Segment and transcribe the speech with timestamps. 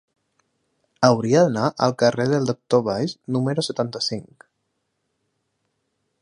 [1.07, 4.49] Hauria d'anar al carrer del Doctor Valls número setanta-cinc.